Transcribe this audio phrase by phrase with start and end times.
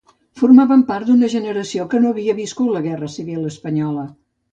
[0.41, 4.07] Formaven part d'una generació que no havia viscut la Guerra Civil Espanyola.